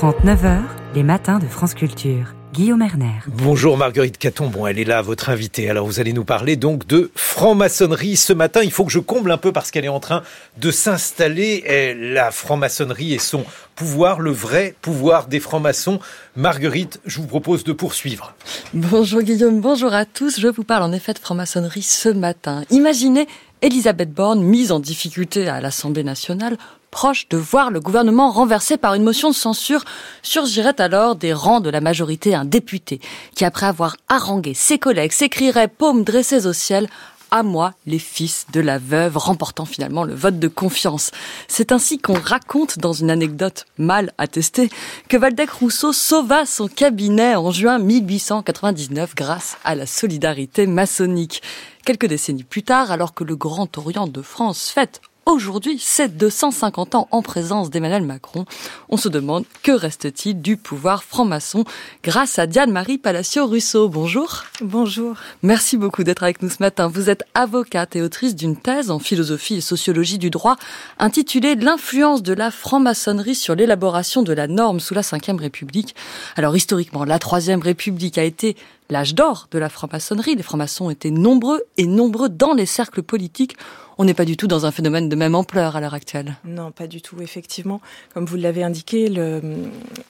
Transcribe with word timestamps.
39h, 0.00 0.60
les 0.94 1.02
matins 1.02 1.40
de 1.40 1.48
France 1.48 1.74
Culture. 1.74 2.32
Guillaume 2.52 2.82
Erner. 2.82 3.18
Bonjour 3.26 3.76
Marguerite 3.76 4.16
Caton, 4.16 4.46
bon 4.46 4.64
elle 4.68 4.78
est 4.78 4.84
là, 4.84 5.02
votre 5.02 5.28
invitée. 5.28 5.68
Alors 5.68 5.86
vous 5.86 5.98
allez 5.98 6.12
nous 6.12 6.24
parler 6.24 6.54
donc 6.54 6.86
de 6.86 7.10
franc-maçonnerie 7.16 8.16
ce 8.16 8.32
matin. 8.32 8.60
Il 8.62 8.70
faut 8.70 8.84
que 8.84 8.92
je 8.92 9.00
comble 9.00 9.32
un 9.32 9.38
peu 9.38 9.50
parce 9.52 9.72
qu'elle 9.72 9.84
est 9.84 9.88
en 9.88 9.98
train 9.98 10.22
de 10.56 10.70
s'installer, 10.70 11.64
eh, 11.66 11.94
la 11.94 12.30
franc-maçonnerie 12.30 13.12
et 13.12 13.18
son 13.18 13.44
pouvoir, 13.74 14.20
le 14.20 14.30
vrai 14.30 14.76
pouvoir 14.82 15.26
des 15.26 15.40
francs-maçons. 15.40 15.98
Marguerite, 16.36 17.00
je 17.04 17.20
vous 17.20 17.26
propose 17.26 17.64
de 17.64 17.72
poursuivre. 17.72 18.34
Bonjour 18.74 19.22
Guillaume, 19.22 19.60
bonjour 19.60 19.92
à 19.94 20.04
tous. 20.04 20.38
Je 20.38 20.46
vous 20.46 20.64
parle 20.64 20.84
en 20.84 20.92
effet 20.92 21.14
de 21.14 21.18
franc-maçonnerie 21.18 21.82
ce 21.82 22.08
matin. 22.08 22.62
Imaginez 22.70 23.26
Elisabeth 23.60 24.12
Borne 24.12 24.40
mise 24.40 24.70
en 24.70 24.78
difficulté 24.78 25.48
à 25.48 25.60
l'Assemblée 25.60 26.04
nationale 26.04 26.56
proche 26.90 27.28
de 27.28 27.36
voir 27.36 27.70
le 27.70 27.80
gouvernement 27.80 28.30
renversé 28.30 28.76
par 28.76 28.94
une 28.94 29.02
motion 29.02 29.28
de 29.30 29.34
censure, 29.34 29.84
surgirait 30.22 30.80
alors 30.80 31.16
des 31.16 31.32
rangs 31.32 31.60
de 31.60 31.70
la 31.70 31.80
majorité 31.80 32.34
un 32.34 32.44
député 32.44 33.00
qui, 33.34 33.44
après 33.44 33.66
avoir 33.66 33.96
harangué 34.08 34.54
ses 34.54 34.78
collègues, 34.78 35.12
s'écrirait 35.12 35.68
paume 35.68 36.04
dressées 36.04 36.46
au 36.46 36.52
ciel 36.52 36.88
à 37.30 37.42
moi, 37.42 37.74
les 37.86 37.98
fils 37.98 38.46
de 38.52 38.60
la 38.60 38.78
veuve, 38.78 39.16
remportant 39.16 39.64
finalement 39.64 40.04
le 40.04 40.14
vote 40.14 40.38
de 40.38 40.48
confiance. 40.48 41.10
C'est 41.48 41.72
ainsi 41.72 41.98
qu'on 41.98 42.18
raconte 42.18 42.78
dans 42.78 42.92
une 42.92 43.10
anecdote 43.10 43.66
mal 43.76 44.12
attestée 44.18 44.70
que 45.08 45.16
Valdec 45.16 45.50
Rousseau 45.50 45.92
sauva 45.92 46.46
son 46.46 46.68
cabinet 46.68 47.36
en 47.36 47.50
juin 47.50 47.78
1899 47.78 49.14
grâce 49.14 49.56
à 49.64 49.74
la 49.74 49.86
solidarité 49.86 50.66
maçonnique. 50.66 51.42
Quelques 51.84 52.06
décennies 52.06 52.44
plus 52.44 52.62
tard, 52.62 52.90
alors 52.90 53.14
que 53.14 53.24
le 53.24 53.36
Grand 53.36 53.78
Orient 53.78 54.06
de 54.06 54.20
France 54.22 54.68
fête 54.68 55.00
Aujourd'hui, 55.28 55.76
c'est 55.78 56.16
250 56.16 56.94
ans 56.94 57.06
en 57.10 57.20
présence 57.20 57.68
d'Emmanuel 57.68 58.02
Macron. 58.02 58.46
On 58.88 58.96
se 58.96 59.10
demande 59.10 59.44
que 59.62 59.72
reste-t-il 59.72 60.40
du 60.40 60.56
pouvoir 60.56 61.04
franc-maçon 61.04 61.64
grâce 62.02 62.38
à 62.38 62.46
Diane-Marie 62.46 62.96
Palacio-Russo. 62.96 63.90
Bonjour. 63.90 64.44
Bonjour. 64.62 65.16
Merci 65.42 65.76
beaucoup 65.76 66.02
d'être 66.02 66.22
avec 66.22 66.40
nous 66.40 66.48
ce 66.48 66.62
matin. 66.62 66.88
Vous 66.88 67.10
êtes 67.10 67.24
avocate 67.34 67.94
et 67.94 68.00
autrice 68.00 68.36
d'une 68.36 68.56
thèse 68.56 68.90
en 68.90 68.98
philosophie 68.98 69.56
et 69.56 69.60
sociologie 69.60 70.16
du 70.16 70.30
droit 70.30 70.56
intitulée 70.98 71.56
L'influence 71.56 72.22
de 72.22 72.32
la 72.32 72.50
franc-maçonnerie 72.50 73.34
sur 73.34 73.54
l'élaboration 73.54 74.22
de 74.22 74.32
la 74.32 74.46
norme 74.46 74.80
sous 74.80 74.94
la 74.94 75.02
Ve 75.02 75.38
République. 75.38 75.94
Alors 76.36 76.56
historiquement, 76.56 77.04
la 77.04 77.18
Troisième 77.18 77.60
République 77.60 78.16
a 78.16 78.24
été 78.24 78.56
l'âge 78.88 79.14
d'or 79.14 79.48
de 79.50 79.58
la 79.58 79.68
franc-maçonnerie. 79.68 80.36
Les 80.36 80.42
francs-maçons 80.42 80.88
étaient 80.88 81.10
nombreux 81.10 81.60
et 81.76 81.86
nombreux 81.86 82.30
dans 82.30 82.54
les 82.54 82.64
cercles 82.64 83.02
politiques 83.02 83.58
on 83.98 84.04
n'est 84.04 84.14
pas 84.14 84.24
du 84.24 84.36
tout 84.36 84.46
dans 84.46 84.64
un 84.64 84.70
phénomène 84.70 85.08
de 85.08 85.16
même 85.18 85.34
ampleur 85.34 85.76
à 85.76 85.80
l'heure 85.80 85.94
actuelle. 85.94 86.36
Non, 86.44 86.70
pas 86.70 86.86
du 86.86 87.02
tout. 87.02 87.20
Effectivement, 87.20 87.80
comme 88.14 88.24
vous 88.24 88.36
l'avez 88.36 88.62
indiqué, 88.62 89.12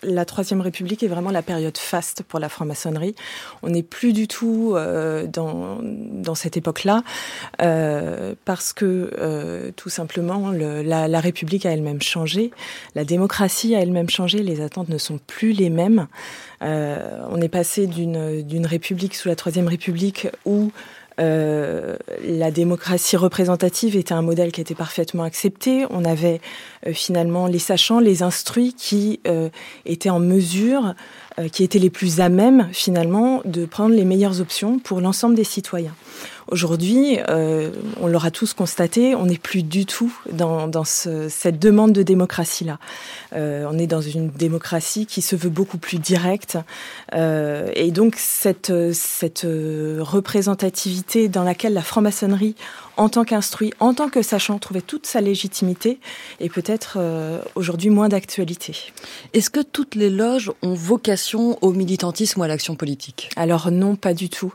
la 0.03 0.25
Troisième 0.25 0.61
République 0.61 1.03
est 1.03 1.09
vraiment 1.09 1.31
la 1.31 1.43
période 1.43 1.77
faste 1.77 2.23
pour 2.23 2.39
la 2.39 2.49
franc-maçonnerie. 2.49 3.15
On 3.63 3.71
n'est 3.71 3.83
plus 3.83 4.13
du 4.13 4.29
tout 4.29 4.75
euh, 4.77 5.27
dans, 5.27 5.81
dans 5.83 6.35
cette 6.35 6.57
époque-là, 6.57 7.03
euh, 7.63 8.35
parce 8.45 8.73
que 8.73 9.11
euh, 9.19 9.71
tout 9.75 9.89
simplement, 9.89 10.51
le, 10.51 10.83
la, 10.83 11.09
la, 11.09 11.21
République 11.21 11.67
a 11.67 11.71
elle-même 11.71 12.03
changé, 12.03 12.51
la 12.95 13.05
démocratie 13.05 13.75
a 13.75 13.81
elle-même 13.81 14.11
changé, 14.11 14.43
les 14.43 14.61
attentes 14.61 14.89
ne 14.89 14.99
sont 14.99 15.19
plus 15.27 15.53
les 15.53 15.71
mêmes. 15.71 16.07
On 16.61 17.41
est 17.41 17.49
passé 17.49 17.87
d'une 17.87 18.67
République 18.67 19.15
sous 19.15 19.29
la 19.29 19.37
Troisième 19.37 19.69
République 19.69 20.29
où 20.45 20.73
euh, 21.19 21.97
la 22.23 22.51
démocratie 22.51 23.17
représentative 23.17 23.97
était 23.97 24.13
un 24.13 24.23
modèle 24.23 24.53
qui 24.53 24.61
était 24.61 24.75
parfaitement 24.75 25.25
accepté. 25.25 25.85
On 25.91 26.05
avait 26.05 26.41
euh, 26.87 26.93
finalement 26.93 27.47
les 27.47 27.59
sachants, 27.59 27.99
les 27.99 28.23
instruits 28.23 28.75
qui 28.75 29.21
euh, 29.27 29.49
étaient 29.85 30.11
en 30.11 30.21
mesure, 30.21 30.95
qui 31.53 31.63
étaient 31.63 31.79
les 31.79 31.91
plus 31.91 32.21
à 32.21 32.29
même 32.29 32.69
finalement 32.73 33.43
de 33.45 33.65
prendre 33.65 33.95
les 33.95 34.05
meilleures 34.05 34.41
options 34.41 34.81
pour 34.81 35.01
l'ensemble 35.01 35.37
des 35.37 35.45
citoyens. 35.45 35.95
Aujourd'hui, 36.51 37.19
euh, 37.29 37.71
on 38.01 38.07
l'aura 38.07 38.31
tous 38.31 38.55
constaté, 38.55 39.15
on 39.15 39.27
n'est 39.27 39.37
plus 39.37 39.63
du 39.63 39.85
tout 39.85 40.11
dans, 40.33 40.67
dans 40.67 40.85
ce, 40.85 41.29
cette 41.29 41.59
demande 41.59 41.93
de 41.93 42.03
démocratie-là. 42.03 42.79
Euh, 43.35 43.67
on 43.71 43.79
est 43.79 43.87
dans 43.87 44.01
une 44.01 44.31
démocratie 44.31 45.05
qui 45.05 45.21
se 45.21 45.37
veut 45.37 45.51
beaucoup 45.51 45.77
plus 45.77 45.99
directe. 45.99 46.57
Euh, 47.15 47.71
et 47.75 47.91
donc, 47.91 48.15
cette 48.17 48.73
représentativité 48.73 51.29
dans 51.29 51.45
laquelle 51.45 51.75
la 51.75 51.83
franc-maçonnerie 51.83 52.55
en 52.99 53.09
tant 53.09 53.25
qu'instruit, 53.25 53.73
en 53.81 53.95
tant 53.95 54.09
que 54.09 54.23
sachant, 54.23 54.59
trouvait 54.59 54.81
toute 54.81 55.07
sa 55.07 55.21
légitimité 55.21 56.01
et 56.41 56.49
peut-être 56.49 56.97
euh, 57.01 57.41
aujourd'hui 57.55 57.91
moins 57.91 58.09
d'actualité. 58.09 58.93
Est-ce 59.33 59.51
que 59.51 59.61
toutes 59.61 59.95
les 59.95 60.11
loges 60.11 60.51
ont 60.63 60.75
vocation 60.75 61.57
au 61.63 61.73
militantisme 61.73 62.41
ou 62.41 62.43
à 62.43 62.49
l'action 62.49 62.75
politique? 62.75 63.31
Alors 63.37 63.71
non, 63.71 63.95
pas 63.95 64.15
du 64.15 64.29
tout. 64.29 64.53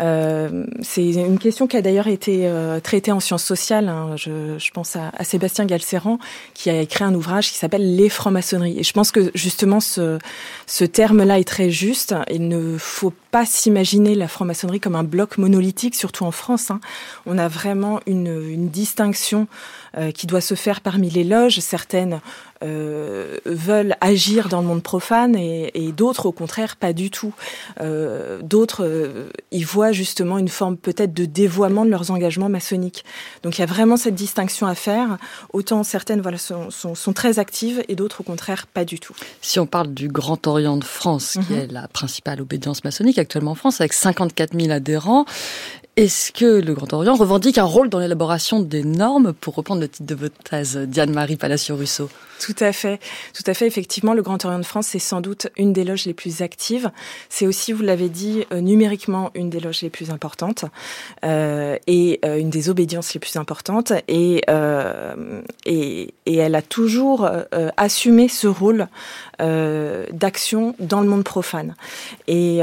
Euh, 0.00 0.64
c'est 0.80 1.04
une 1.04 1.38
question 1.38 1.66
qui 1.66 1.76
a 1.76 1.82
d'ailleurs 1.82 2.08
été 2.08 2.46
euh, 2.46 2.80
traitée 2.80 3.12
en 3.12 3.20
sciences 3.20 3.44
sociales. 3.44 3.88
Hein. 3.88 4.16
Je, 4.16 4.58
je, 4.58 4.70
pense 4.70 4.96
à, 4.96 5.12
à 5.16 5.24
Sébastien 5.24 5.66
Galceran 5.66 6.18
qui 6.54 6.70
a 6.70 6.80
écrit 6.80 7.04
un 7.04 7.14
ouvrage 7.14 7.50
qui 7.50 7.58
s'appelle 7.58 7.94
Les 7.94 8.08
francs-maçonneries. 8.08 8.78
Et 8.78 8.82
je 8.82 8.92
pense 8.92 9.10
que 9.10 9.30
justement 9.34 9.80
ce, 9.80 10.18
ce 10.66 10.84
terme-là 10.84 11.38
est 11.38 11.44
très 11.44 11.70
juste. 11.70 12.14
Il 12.30 12.48
ne 12.48 12.78
faut 12.78 13.12
pas 13.30 13.44
s'imaginer 13.44 14.14
la 14.14 14.28
franc-maçonnerie 14.28 14.80
comme 14.80 14.94
un 14.96 15.04
bloc 15.04 15.36
monolithique, 15.36 15.94
surtout 15.94 16.24
en 16.24 16.30
France. 16.30 16.70
Hein. 16.70 16.80
On 17.26 17.36
a 17.36 17.48
vraiment 17.48 17.81
une, 18.06 18.50
une 18.50 18.68
distinction 18.68 19.46
euh, 19.96 20.10
qui 20.10 20.26
doit 20.26 20.40
se 20.40 20.54
faire 20.54 20.80
parmi 20.80 21.10
les 21.10 21.24
loges. 21.24 21.58
Certaines 21.60 22.20
euh, 22.62 23.38
veulent 23.44 23.96
agir 24.00 24.48
dans 24.48 24.60
le 24.60 24.66
monde 24.66 24.82
profane 24.82 25.34
et, 25.34 25.70
et 25.74 25.90
d'autres, 25.90 26.26
au 26.26 26.32
contraire, 26.32 26.76
pas 26.76 26.92
du 26.92 27.10
tout. 27.10 27.34
Euh, 27.80 28.40
d'autres 28.42 28.84
euh, 28.84 29.30
y 29.50 29.64
voient 29.64 29.90
justement 29.90 30.38
une 30.38 30.48
forme 30.48 30.76
peut-être 30.76 31.12
de 31.12 31.24
dévoiement 31.24 31.84
de 31.84 31.90
leurs 31.90 32.10
engagements 32.10 32.48
maçonniques. 32.48 33.04
Donc 33.42 33.58
il 33.58 33.62
y 33.62 33.64
a 33.64 33.66
vraiment 33.66 33.96
cette 33.96 34.14
distinction 34.14 34.66
à 34.66 34.74
faire. 34.74 35.18
Autant 35.52 35.82
certaines 35.82 36.20
voilà, 36.20 36.38
sont, 36.38 36.70
sont, 36.70 36.94
sont 36.94 37.12
très 37.12 37.38
actives 37.38 37.82
et 37.88 37.96
d'autres, 37.96 38.20
au 38.20 38.24
contraire, 38.24 38.66
pas 38.66 38.84
du 38.84 39.00
tout. 39.00 39.14
Si 39.40 39.58
on 39.58 39.66
parle 39.66 39.92
du 39.92 40.08
Grand 40.08 40.46
Orient 40.46 40.76
de 40.76 40.84
France, 40.84 41.32
qui 41.32 41.38
mm 41.40 41.56
-hmm. 41.56 41.64
est 41.64 41.72
la 41.72 41.88
principale 41.88 42.40
obédience 42.40 42.84
maçonnique 42.84 43.18
actuellement 43.18 43.52
en 43.52 43.56
France, 43.56 43.80
avec 43.80 43.92
54 43.92 44.58
000 44.58 44.70
adhérents, 44.70 45.24
est-ce 45.96 46.32
que 46.32 46.60
le 46.60 46.74
Grand 46.74 46.92
Orient 46.92 47.14
revendique 47.14 47.58
un 47.58 47.64
rôle 47.64 47.88
dans 47.88 47.98
l'élaboration 47.98 48.60
des 48.60 48.82
normes, 48.82 49.32
pour 49.34 49.54
reprendre 49.54 49.80
le 49.80 49.88
titre 49.88 50.06
de 50.06 50.14
votre 50.14 50.38
thèse, 50.38 50.76
Diane-Marie 50.76 51.36
Palacio-Russo? 51.36 52.08
Tout 52.40 52.56
à 52.58 52.72
fait, 52.72 52.98
tout 53.34 53.44
à 53.46 53.54
fait. 53.54 53.66
Effectivement, 53.66 54.14
le 54.14 54.22
Grand 54.22 54.44
Orient 54.44 54.58
de 54.58 54.64
France, 54.64 54.88
c'est 54.88 54.98
sans 54.98 55.20
doute 55.20 55.48
une 55.56 55.72
des 55.72 55.84
loges 55.84 56.06
les 56.06 56.14
plus 56.14 56.42
actives. 56.42 56.90
C'est 57.28 57.46
aussi, 57.46 57.72
vous 57.72 57.82
l'avez 57.82 58.08
dit, 58.08 58.44
euh, 58.52 58.60
numériquement 58.60 59.30
une 59.34 59.48
des 59.48 59.60
loges 59.60 59.82
les 59.82 59.90
plus 59.90 60.10
importantes 60.10 60.64
euh, 61.24 61.76
et 61.86 62.18
euh, 62.24 62.38
une 62.38 62.50
des 62.50 62.68
obédiences 62.68 63.14
les 63.14 63.20
plus 63.20 63.36
importantes. 63.36 63.92
Et, 64.08 64.42
euh, 64.50 65.42
et, 65.66 66.14
et 66.26 66.36
elle 66.36 66.54
a 66.56 66.62
toujours 66.62 67.28
assumé 67.76 68.28
ce 68.28 68.46
rôle 68.46 68.88
d'action 69.38 70.74
dans 70.80 71.00
le 71.00 71.08
monde 71.08 71.24
profane. 71.24 71.74
Et 72.28 72.60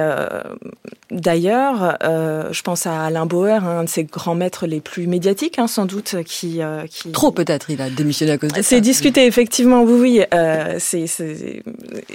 d'ailleurs, 1.12 1.98
je 2.02 2.62
pense 2.62 2.86
à 2.86 3.06
Alain 3.06 3.26
Bauer, 3.26 3.64
un 3.64 3.84
de 3.84 3.90
ses 3.90 4.04
grands 4.04 4.36
maîtres 4.36 4.68
les 4.68 4.82
plus 4.82 5.08
médiatiques, 5.08 5.60
hein, 5.60 5.68
sans 5.68 5.86
doute, 5.86 6.16
qui, 6.26 6.62
euh, 6.62 6.86
qui... 6.88 7.12
trop 7.12 7.32
peut-être, 7.32 7.70
il 7.70 7.82
a 7.82 7.90
démissionné 7.90 8.34
à 8.34 8.38
cause 8.38 8.52
de 8.52 8.56
ça. 8.56 8.64
C'est 8.64 8.82
discuté 8.82 9.26
effectivement, 9.26 9.84
oui, 9.84 10.00
oui. 10.00 10.22
Euh, 10.34 10.76
c'est, 10.80 11.06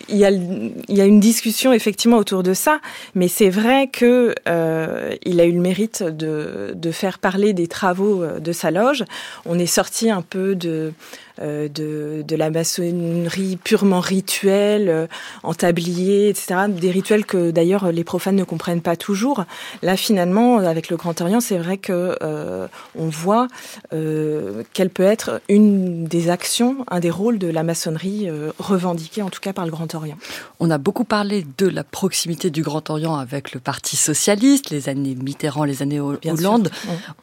il 0.09 0.17
y 0.17 0.25
a, 0.25 0.31
il 0.31 0.97
y 0.97 1.01
a 1.01 1.05
une 1.05 1.21
discussion 1.21 1.73
effectivement 1.73 2.17
autour 2.19 2.43
de 2.43 2.55
ça, 2.55 2.81
mais 3.15 3.29
c'est 3.29 3.51
vrai 3.51 3.89
que 3.89 4.35
euh, 4.49 5.15
il 5.25 5.41
a 5.41 5.45
eu 5.45 5.53
le 5.53 5.61
mérite 5.61 6.03
de, 6.03 6.73
de 6.75 6.91
faire 6.91 7.19
parler 7.19 7.53
des 7.53 7.67
travaux 7.67 8.23
euh, 8.23 8.39
de 8.41 8.53
sa 8.53 8.71
loge. 8.71 9.05
On 9.47 9.59
est 9.59 9.67
sorti 9.67 10.11
un 10.11 10.23
peu 10.23 10.55
de 10.55 10.93
euh, 11.34 11.34
de, 11.41 12.23
de 12.27 12.37
la 12.37 12.51
maçonnerie 12.51 13.57
purement 13.57 14.01
rituelle, 14.01 14.89
euh, 14.89 15.07
en 15.43 15.55
tablier, 15.55 16.29
etc. 16.29 16.55
Des 16.69 16.91
rituels 16.91 17.25
que 17.27 17.51
d'ailleurs 17.51 17.91
les 17.93 18.05
profanes 18.05 18.37
ne 18.37 18.45
comprennent 18.45 18.81
pas 18.81 18.97
toujours. 18.97 19.45
Là, 19.83 19.97
finalement, 19.97 20.59
avec 20.59 20.89
le 20.89 20.97
Grand 20.97 21.21
Orient, 21.21 21.41
c'est 21.41 21.59
vrai 21.59 21.79
que 21.79 22.17
euh, 22.23 22.67
on 22.97 23.09
voit 23.09 23.49
euh, 23.93 24.63
quelle 24.73 24.91
peut 24.91 25.03
être 25.03 25.41
une 25.49 26.05
des 26.05 26.31
actions, 26.31 26.85
un 26.89 27.01
des 27.01 27.11
rôles 27.11 27.39
de 27.39 27.49
la 27.49 27.63
maçonnerie 27.63 28.29
euh, 28.29 28.53
revendiquée, 28.59 29.23
en 29.23 29.31
tout 29.31 29.41
cas 29.41 29.53
par 29.53 29.65
le 29.65 29.71
Grand 29.71 29.95
Orient. 29.95 30.17
On 30.61 30.71
a 30.71 30.79
beaucoup 30.79 31.05
parlé 31.05 31.47
de 31.59 31.67
la 31.67 31.85
proximité 31.85 32.51
du 32.51 32.63
Grand 32.63 32.89
Orient 32.91 33.17
avec 33.17 33.53
le 33.53 33.61
Parti 33.61 33.97
socialiste, 33.97 34.71
les 34.71 34.89
années 34.89 35.15
Mitterrand, 35.15 35.65
les 35.65 35.83
années 35.83 36.01
Hollande. 36.01 36.71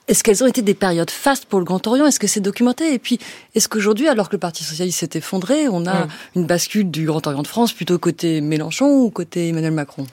Est-ce 0.08 0.24
qu'elles 0.24 0.44
ont 0.44 0.48
été 0.48 0.62
des 0.62 0.74
périodes 0.74 1.12
fastes 1.12 1.46
pour 1.46 1.60
le 1.60 1.66
Grand 1.66 1.86
Orient? 1.88 2.06
Est-ce 2.06 2.20
que 2.20 2.28
c'est 2.28 2.42
documenté? 2.42 2.94
Et 2.94 3.00
puis, 3.00 3.20
est-ce 3.56 3.68
qu'aujourd'hui 3.68 4.01
alors 4.08 4.30
que 4.30 4.36
le 4.36 4.40
Parti 4.40 4.64
socialiste 4.64 5.00
s'est 5.00 5.18
effondré, 5.18 5.68
on 5.68 5.86
a 5.86 6.08
une 6.36 6.46
bascule 6.46 6.90
du 6.90 7.06
Grand 7.06 7.26
Orient 7.28 7.42
de 7.42 7.48
France 7.48 7.74
plutôt 7.74 7.98
côté 7.98 8.42
Mélenchon 8.42 8.88
ou 8.88 9.10
côté 9.10 9.50
Emmanuel 9.50 9.74
Macron 9.74 10.06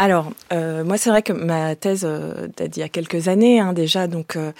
alors, 0.00 0.32
euh, 0.50 0.82
moi, 0.82 0.96
c'est 0.96 1.10
vrai 1.10 1.20
que 1.20 1.34
ma 1.34 1.76
thèse 1.76 2.06
euh, 2.08 2.48
date 2.56 2.70
d'il 2.70 2.80
y 2.80 2.82
a 2.82 2.88
quelques 2.88 3.28
années 3.28 3.60
hein, 3.60 3.74
déjà. 3.74 4.06
Donc, 4.06 4.34
euh, 4.34 4.52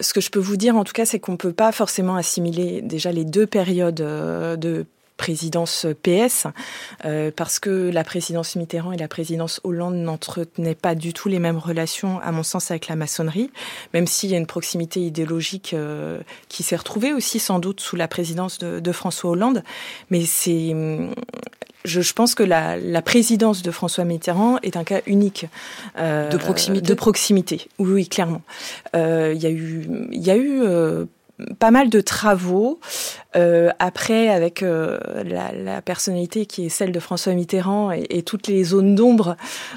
ce 0.00 0.14
que 0.14 0.22
je 0.22 0.30
peux 0.30 0.38
vous 0.38 0.56
dire, 0.56 0.74
en 0.74 0.84
tout 0.84 0.94
cas, 0.94 1.04
c'est 1.04 1.20
qu'on 1.20 1.36
peut 1.36 1.52
pas 1.52 1.70
forcément 1.70 2.16
assimiler 2.16 2.80
déjà 2.80 3.12
les 3.12 3.26
deux 3.26 3.46
périodes 3.46 3.96
de 3.96 4.86
présidence 5.16 5.86
PS, 6.02 6.46
euh, 7.04 7.30
parce 7.34 7.58
que 7.58 7.90
la 7.90 8.04
présidence 8.04 8.56
Mitterrand 8.56 8.92
et 8.92 8.96
la 8.96 9.08
présidence 9.08 9.60
Hollande 9.62 9.94
n'entretenaient 9.94 10.74
pas 10.74 10.94
du 10.94 11.12
tout 11.12 11.28
les 11.28 11.38
mêmes 11.38 11.58
relations, 11.58 12.20
à 12.20 12.32
mon 12.32 12.42
sens, 12.42 12.70
avec 12.70 12.88
la 12.88 12.96
maçonnerie, 12.96 13.50
même 13.92 14.06
s'il 14.06 14.30
y 14.30 14.34
a 14.34 14.38
une 14.38 14.46
proximité 14.46 15.00
idéologique 15.00 15.72
euh, 15.72 16.20
qui 16.48 16.62
s'est 16.62 16.76
retrouvée 16.76 17.12
aussi 17.12 17.38
sans 17.38 17.58
doute 17.58 17.80
sous 17.80 17.96
la 17.96 18.08
présidence 18.08 18.58
de, 18.58 18.80
de 18.80 18.92
François 18.92 19.30
Hollande. 19.30 19.62
Mais 20.10 20.24
c'est 20.24 20.74
je, 21.84 22.00
je, 22.00 22.12
pense 22.14 22.34
que 22.34 22.42
la, 22.42 22.78
la, 22.78 23.02
présidence 23.02 23.62
de 23.62 23.70
François 23.70 24.04
Mitterrand 24.04 24.58
est 24.62 24.78
un 24.78 24.84
cas 24.84 25.00
unique 25.06 25.46
euh, 25.98 26.30
de 26.30 26.38
proximité. 26.38 26.86
De 26.86 26.94
proximité, 26.94 27.68
oui, 27.78 27.92
oui 27.92 28.08
clairement. 28.08 28.42
Il 28.94 29.36
y 29.36 29.46
a 29.46 29.50
eu, 29.50 29.86
il 30.10 30.22
y 30.22 30.30
a 30.30 30.36
eu 30.36 31.06
pas 31.58 31.70
mal 31.70 31.90
de 31.90 32.00
travaux. 32.00 32.80
Euh, 33.36 33.70
après, 33.78 34.28
avec 34.28 34.62
euh, 34.62 34.98
la, 35.24 35.82
personnalité 35.82 36.46
qui 36.46 36.66
est 36.66 36.68
celle 36.68 36.92
de 36.92 37.00
François 37.00 37.32
Mitterrand 37.34 37.90
et, 37.90 38.22
toutes 38.22 38.46
les 38.46 38.64
zones 38.64 38.94
d'ombre, 38.94 39.36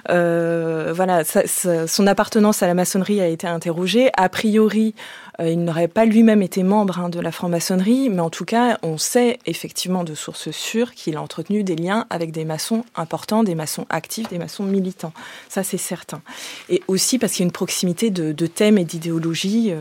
euh, 0.09 0.94
voilà, 0.95 1.24
son 1.24 2.07
appartenance 2.07 2.63
à 2.63 2.68
la 2.68 2.74
maçonnerie 2.74 3.19
a 3.19 3.27
été 3.27 3.48
interrogée. 3.48 4.09
A 4.15 4.30
priori, 4.30 4.94
il 5.39 5.63
n'aurait 5.63 5.88
pas 5.88 6.06
lui-même 6.06 6.42
été 6.42 6.63
membre 6.63 7.00
hein, 7.00 7.09
de 7.09 7.19
la 7.19 7.31
franc-maçonnerie, 7.31 8.09
mais 8.09 8.21
en 8.21 8.30
tout 8.30 8.45
cas, 8.45 8.77
on 8.81 8.98
sait 8.98 9.38
effectivement 9.45 10.03
de 10.03 10.15
sources 10.15 10.50
sûres 10.51 10.94
qu'il 10.94 11.15
a 11.15 11.21
entretenu 11.21 11.63
des 11.63 11.75
liens 11.75 12.06
avec 12.10 12.31
des 12.31 12.45
maçons 12.45 12.86
importants, 12.95 13.44
des 13.44 13.53
maçons 13.53 13.86
actifs, 13.89 14.30
des 14.30 14.39
maçons 14.39 14.63
militants. 14.63 15.13
Ça, 15.50 15.63
c'est 15.63 15.77
certain. 15.77 16.21
Et 16.69 16.81
aussi 16.88 17.19
parce 17.19 17.33
qu'il 17.33 17.42
y 17.42 17.45
a 17.45 17.48
une 17.48 17.51
proximité 17.51 18.10
de, 18.10 18.48
thèmes 18.48 18.77
et 18.77 18.86
d'idéologies 18.86 19.74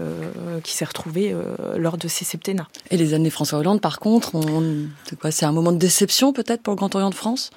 qui 0.62 0.72
s'est 0.72 0.84
retrouvée 0.84 1.34
lors 1.76 1.96
de 1.96 2.08
ces 2.08 2.24
septennats. 2.24 2.68
Et 2.90 2.96
les 2.96 3.14
années 3.14 3.30
François 3.30 3.58
Par 3.80 3.98
contre, 3.98 4.32
c'est 5.30 5.46
un 5.46 5.52
moment 5.52 5.72
de 5.72 5.78
déception 5.78 6.32
peut-être 6.32 6.62
pour 6.62 6.72
le 6.72 6.76
Grand 6.76 6.94
Orient 6.94 7.10
de 7.10 7.14
France? 7.14 7.50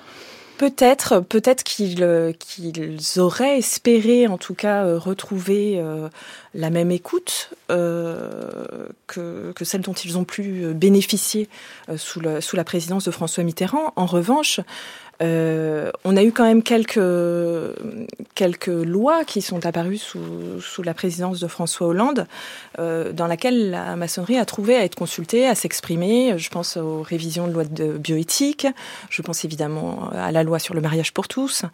Peut-être, 0.57 1.21
peut-être 1.21 1.63
qu'ils 1.63 2.35
qu'ils 2.37 2.99
auraient 3.19 3.59
espéré, 3.59 4.27
en 4.27 4.37
tout 4.37 4.55
cas, 4.55 4.97
retrouver 4.97 5.75
euh, 5.77 6.09
la 6.53 6.69
même 6.69 6.91
écoute 6.91 7.51
euh, 7.69 8.87
que, 9.07 9.53
celle 9.61 9.81
dont 9.81 9.93
ils 9.93 10.17
ont 10.17 10.23
pu 10.23 10.73
bénéficier 10.73 11.47
euh, 11.89 11.97
sous, 11.97 12.19
la 12.21 12.63
présidence 12.63 13.05
de 13.05 13.11
François 13.11 13.43
Mitterrand. 13.43 13.93
En 13.95 14.05
revanche, 14.05 14.59
euh, 15.21 15.91
on 16.05 16.15
a 16.15 16.23
eu 16.23 16.31
quand 16.31 16.45
même 16.45 16.63
quelques 16.63 16.97
lois 18.67 19.25
qui 19.25 19.41
sont 19.41 19.65
apparues 19.65 19.97
sous, 19.97 20.83
la 20.83 20.93
présidence 20.93 21.39
de 21.39 21.47
François 21.47 21.87
Hollande, 21.87 22.25
euh, 22.79 23.11
dans 23.11 23.27
laquelle 23.27 23.71
la 23.71 23.95
maçonnerie 23.97 24.37
a 24.37 24.45
trouvé 24.45 24.77
à 24.77 24.83
être 24.85 24.95
consultée, 24.95 25.45
à 25.45 25.55
s'exprimer. 25.55 26.37
Je 26.37 26.49
pense 26.49 26.77
aux 26.77 27.01
révisions 27.01 27.47
de 27.47 27.53
loi 27.53 27.65
de 27.65 27.97
bioéthique. 27.97 28.67
Je 29.09 29.21
pense 29.21 29.43
évidemment 29.43 30.09
à 30.13 30.31
la 30.31 30.43
loi 30.43 30.59
sur 30.59 30.73
le 30.73 30.81
mariage 30.81 31.11
pour 31.13 31.27
tous, 31.27 31.65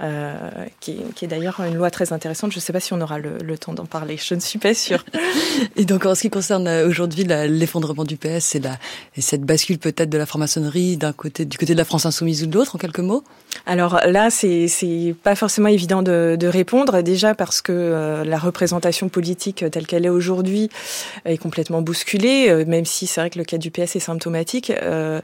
euh, 0.00 0.50
qui, 0.80 1.00
est 1.22 1.26
d'ailleurs 1.26 1.60
une 1.60 1.74
loi 1.74 1.90
très 1.90 2.12
intéressante. 2.12 2.52
Je 2.52 2.58
ne 2.58 2.62
sais 2.62 2.72
pas 2.72 2.80
si 2.80 2.92
on 2.92 3.00
aura 3.00 3.18
le 3.18 3.58
temps 3.58 3.72
d'en 3.72 3.86
parler. 3.86 4.16
Je 4.26 4.34
ne 4.34 4.40
suis 4.40 4.58
pas 4.58 4.74
sûre. 4.74 5.04
et 5.76 5.84
donc 5.84 6.06
en 6.06 6.14
ce 6.14 6.22
qui 6.22 6.30
concerne 6.30 6.66
euh, 6.68 6.88
aujourd'hui 6.88 7.24
l'effondrement 7.24 8.04
du 8.04 8.16
PS 8.16 8.54
et, 8.54 8.60
la, 8.60 8.78
et 9.16 9.20
cette 9.20 9.42
bascule 9.42 9.78
peut-être 9.78 10.10
de 10.10 10.18
la 10.18 10.26
franc-maçonnerie 10.26 10.96
d'un 10.96 11.12
côté 11.12 11.44
du 11.44 11.58
côté 11.58 11.72
de 11.72 11.78
la 11.78 11.84
France 11.84 12.06
insoumise 12.06 12.42
ou 12.42 12.46
de 12.46 12.54
l'autre, 12.54 12.76
en 12.76 12.78
quelques 12.78 13.00
mots? 13.00 13.24
Alors 13.66 14.00
là, 14.06 14.30
c'est 14.30 14.68
c'est 14.68 15.14
pas 15.22 15.34
forcément 15.34 15.68
évident 15.68 16.02
de, 16.02 16.36
de, 16.38 16.46
répondre. 16.46 17.02
Déjà 17.02 17.34
parce 17.34 17.62
que 17.62 17.72
euh, 17.72 18.24
la 18.24 18.38
représentation 18.38 19.08
politique 19.08 19.64
telle 19.70 19.86
qu'elle 19.86 20.04
est 20.04 20.10
aujourd'hui 20.10 20.70
est 21.24 21.38
complètement 21.38 21.82
bousculée, 21.82 22.46
euh, 22.48 22.64
même 22.66 22.84
si 22.84 23.06
c'est 23.06 23.20
vrai 23.20 23.30
que 23.30 23.38
le 23.38 23.44
cas 23.44 23.58
du 23.58 23.70
PS 23.70 23.96
est 23.96 24.00
symptomatique. 24.00 24.70
Euh, 24.70 25.20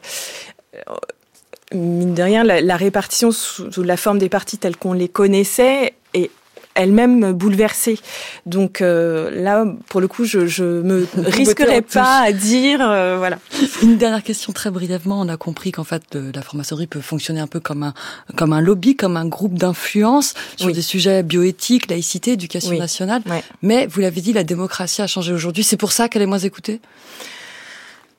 mine 1.72 2.14
de 2.14 2.22
rien, 2.22 2.44
la, 2.44 2.60
la 2.60 2.76
répartition 2.76 3.30
sous, 3.30 3.70
sous, 3.72 3.82
la 3.82 3.96
forme 3.96 4.18
des 4.18 4.28
partis 4.28 4.58
tels 4.58 4.76
qu'on 4.76 4.92
les 4.92 5.08
connaissait 5.08 5.94
est 6.14 6.30
elle-même 6.78 7.32
bouleversée. 7.32 7.98
Donc 8.46 8.80
euh, 8.80 9.30
là, 9.30 9.66
pour 9.88 10.00
le 10.00 10.08
coup, 10.08 10.24
je, 10.24 10.46
je 10.46 10.64
me 10.64 11.06
risquerais 11.16 11.82
pas 11.82 12.20
à 12.20 12.32
dire, 12.32 12.80
euh, 12.80 13.16
voilà. 13.18 13.38
Une 13.82 13.96
dernière 13.96 14.22
question 14.22 14.52
très 14.52 14.70
brièvement. 14.70 15.20
On 15.20 15.28
a 15.28 15.36
compris 15.36 15.72
qu'en 15.72 15.84
fait, 15.84 16.02
la 16.14 16.40
franc-maçonnerie 16.40 16.86
peut 16.86 17.00
fonctionner 17.00 17.40
un 17.40 17.46
peu 17.46 17.60
comme 17.60 17.82
un 17.82 17.94
comme 18.36 18.52
un 18.52 18.60
lobby, 18.60 18.96
comme 18.96 19.16
un 19.16 19.26
groupe 19.26 19.54
d'influence 19.54 20.34
sur 20.56 20.68
oui. 20.68 20.72
des 20.72 20.82
sujets 20.82 21.22
bioéthiques, 21.22 21.90
laïcité, 21.90 22.32
éducation 22.32 22.70
oui. 22.70 22.78
nationale. 22.78 23.22
Ouais. 23.26 23.42
Mais 23.62 23.86
vous 23.86 24.00
l'avez 24.00 24.20
dit, 24.20 24.32
la 24.32 24.44
démocratie 24.44 25.02
a 25.02 25.06
changé 25.06 25.32
aujourd'hui. 25.32 25.64
C'est 25.64 25.76
pour 25.76 25.92
ça 25.92 26.08
qu'elle 26.08 26.22
est 26.22 26.26
moins 26.26 26.38
écoutée? 26.38 26.80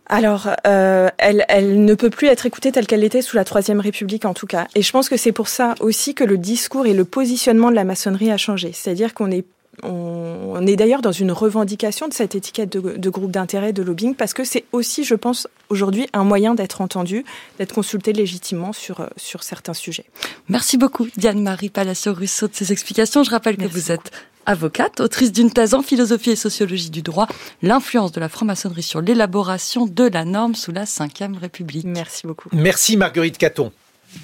Alors, 0.10 0.50
euh, 0.66 1.10
elle, 1.20 1.46
elle, 1.48 1.86
ne 1.86 1.94
peut 1.94 2.10
plus 2.10 2.28
être 2.28 2.48
écoutée 2.48 2.72
telle 2.72 2.88
qu'elle 2.88 3.04
était 3.04 3.22
sous 3.22 3.36
la 3.36 3.46
Troisième 3.46 3.80
République, 3.80 4.26
en 4.26 4.34
tout 4.34 4.48
cas. 4.48 4.68
Et 4.74 4.82
je 4.82 4.92
pense 4.92 5.08
que 5.08 5.18
c'est 5.18 5.32
pour 5.32 5.48
ça 5.48 5.76
aussi 5.80 6.16
que 6.16 6.24
le 6.24 6.38
discours 6.38 6.88
et 6.88 6.94
le 6.94 7.06
positionnement 7.06 7.70
de 7.70 7.76
la 7.76 7.84
maçonnerie 7.84 8.32
a 8.32 8.38
changé. 8.38 8.72
C'est-à-dire 8.74 9.14
qu'on 9.14 9.30
est 9.30 9.46
on, 9.84 10.66
est 10.68 10.76
d'ailleurs 10.76 11.02
dans 11.02 11.12
une 11.12 11.32
revendication 11.32 12.08
de 12.08 12.14
cette 12.14 12.36
étiquette 12.36 12.70
de, 12.70 12.98
de 12.98 13.10
groupe 13.10 13.32
d'intérêt, 13.32 13.72
de 13.72 13.82
lobbying, 13.82 14.16
parce 14.16 14.34
que 14.34 14.44
c'est 14.44 14.66
aussi, 14.72 15.04
je 15.04 15.16
pense, 15.16 15.48
aujourd'hui 15.70 16.08
un 16.12 16.24
moyen 16.24 16.54
d'être 16.56 16.82
entendu, 16.82 17.24
d'être 17.60 17.74
consulté 17.74 18.12
légitimement 18.12 18.74
sur, 18.74 19.08
sur 19.16 19.44
certains 19.44 19.74
sujets. 19.74 20.06
Merci 20.50 20.78
beaucoup, 20.78 21.08
Diane-Marie 21.18 21.70
Palacio-Russo, 21.70 22.48
de 22.48 22.56
ces 22.56 22.72
explications. 22.72 23.24
Je 23.24 23.32
rappelle 23.32 23.56
Merci 23.58 23.74
que 23.74 23.80
vous 23.80 23.92
êtes 23.92 24.12
avocate, 24.50 25.00
autrice 25.00 25.32
d'une 25.32 25.52
thèse 25.52 25.76
en 25.76 25.84
philosophie 25.84 26.32
et 26.32 26.36
sociologie 26.36 26.90
du 26.90 27.04
droit, 27.04 27.28
l'influence 27.62 28.12
de 28.12 28.20
la 28.20 28.30
franc-maçonnerie 28.30 28.84
sur 28.84 29.00
l'élaboration 29.00 29.86
de 29.86 30.06
la 30.06 30.26
norme 30.26 30.56
sous 30.56 30.72
la 30.72 30.86
Ve 30.86 31.38
République. 31.40 31.86
Merci 31.86 32.26
beaucoup. 32.26 32.50
Merci 32.52 32.98
Marguerite 32.98 33.38
Caton. 33.38 33.72